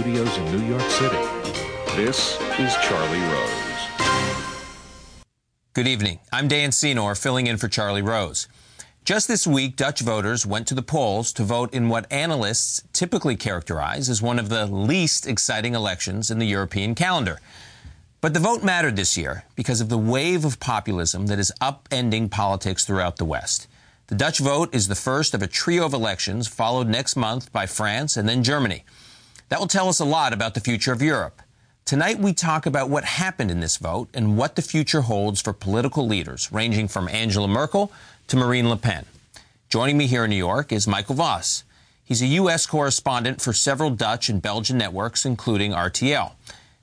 [0.00, 1.16] studios in New York City,
[1.96, 4.76] this is Charlie Rose.
[5.72, 6.18] Good evening.
[6.30, 8.46] I'm Dan Senor, filling in for Charlie Rose.
[9.06, 13.36] Just this week, Dutch voters went to the polls to vote in what analysts typically
[13.36, 17.40] characterize as one of the least exciting elections in the European calendar.
[18.20, 22.30] But the vote mattered this year because of the wave of populism that is upending
[22.30, 23.66] politics throughout the West.
[24.08, 27.64] The Dutch vote is the first of a trio of elections followed next month by
[27.64, 28.84] France and then Germany.
[29.48, 31.40] That will tell us a lot about the future of Europe.
[31.84, 35.52] Tonight we talk about what happened in this vote and what the future holds for
[35.52, 37.92] political leaders, ranging from Angela Merkel
[38.26, 39.06] to Marine Le Pen.
[39.68, 41.62] Joining me here in New York is Michael Vos.
[42.02, 42.66] He's a U.S.
[42.66, 46.32] correspondent for several Dutch and Belgian networks, including RTL.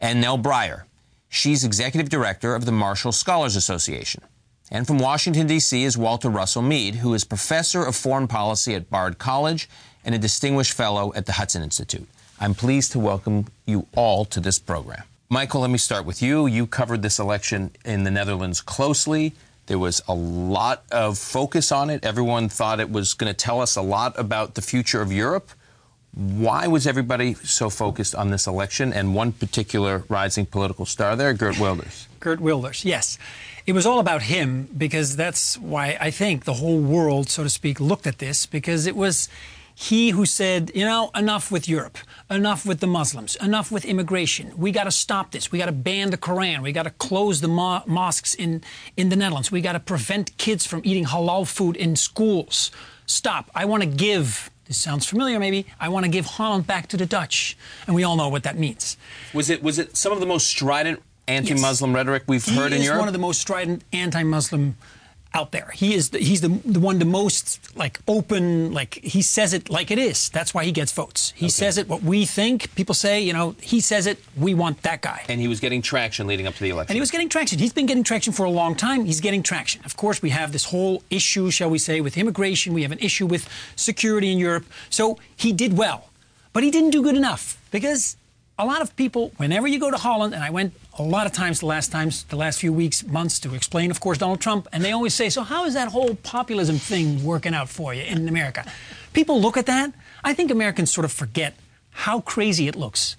[0.00, 0.84] And Nell Breyer.
[1.28, 4.22] She's executive director of the Marshall Scholars Association.
[4.70, 5.82] And from Washington, D.C.
[5.82, 9.68] is Walter Russell Mead, who is professor of foreign policy at Bard College
[10.04, 12.08] and a distinguished fellow at the Hudson Institute.
[12.40, 15.04] I'm pleased to welcome you all to this program.
[15.28, 16.46] Michael, let me start with you.
[16.46, 19.32] You covered this election in the Netherlands closely.
[19.66, 22.04] There was a lot of focus on it.
[22.04, 25.50] Everyone thought it was going to tell us a lot about the future of Europe.
[26.12, 31.32] Why was everybody so focused on this election and one particular rising political star there,
[31.32, 32.06] Gert Wilders?
[32.20, 33.18] Geert Wilders, yes.
[33.66, 37.50] It was all about him because that's why I think the whole world, so to
[37.50, 39.28] speak, looked at this because it was
[39.74, 41.98] he who said, you know, enough with Europe,
[42.30, 44.52] enough with the Muslims, enough with immigration.
[44.56, 45.52] We got to stop this.
[45.52, 46.62] We got to ban the Quran.
[46.62, 48.62] We got to close the mo- mosques in,
[48.96, 49.52] in the Netherlands.
[49.52, 52.70] We got to prevent kids from eating halal food in schools.
[53.06, 53.50] Stop.
[53.54, 54.50] I want to give.
[54.66, 55.66] This sounds familiar, maybe.
[55.78, 58.58] I want to give Holland back to the Dutch, and we all know what that
[58.58, 58.96] means.
[59.34, 61.96] Was it was it some of the most strident anti-Muslim yes.
[61.96, 63.00] rhetoric we've he heard in Europe?
[63.00, 64.76] One of the most strident anti-Muslim
[65.34, 65.70] out there.
[65.74, 69.68] He is the, he's the, the one the most like open like he says it
[69.68, 70.28] like it is.
[70.30, 71.32] That's why he gets votes.
[71.36, 71.50] He okay.
[71.50, 72.74] says it what we think.
[72.74, 75.24] People say, you know, he says it, we want that guy.
[75.28, 76.92] And he was getting traction leading up to the election.
[76.92, 77.58] And he was getting traction.
[77.58, 79.04] He's been getting traction for a long time.
[79.04, 79.84] He's getting traction.
[79.84, 82.72] Of course, we have this whole issue, shall we say, with immigration.
[82.72, 84.64] We have an issue with security in Europe.
[84.90, 86.10] So he did well.
[86.52, 88.16] But he didn't do good enough because
[88.58, 91.32] a lot of people, whenever you go to Holland, and I went a lot of
[91.32, 94.68] times the last times, the last few weeks, months to explain, of course, Donald Trump,
[94.72, 98.02] and they always say, "So how is that whole populism thing working out for you
[98.02, 98.64] in America?"
[99.12, 99.92] People look at that.
[100.22, 101.54] I think Americans sort of forget
[101.90, 103.16] how crazy it looks,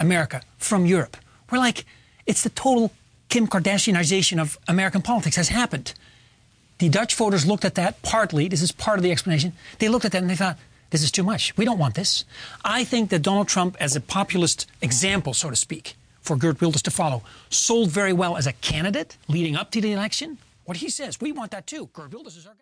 [0.00, 1.16] America from Europe.
[1.50, 1.84] We're like,
[2.26, 2.92] it's the total
[3.28, 5.92] Kim Kardashianization of American politics has happened.
[6.78, 8.48] The Dutch voters looked at that partly.
[8.48, 9.52] This is part of the explanation.
[9.78, 10.58] They looked at that and they thought,
[10.90, 11.56] this is too much.
[11.56, 12.24] We don't want this.
[12.64, 16.82] I think that Donald Trump, as a populist example, so to speak, for Geert Wilders
[16.82, 20.38] to follow, sold very well as a candidate leading up to the election.
[20.64, 21.90] What he says, we want that too.
[21.94, 22.52] Geert Wilders is our guy.